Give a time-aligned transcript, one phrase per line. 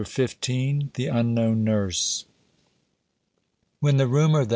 [0.03, 0.93] CHAPTER XV.
[0.93, 2.25] THE UNKNOWN NURSE.
[3.81, 4.49] When the rumor that M.